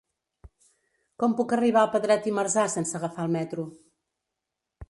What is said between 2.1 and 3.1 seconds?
i Marzà sense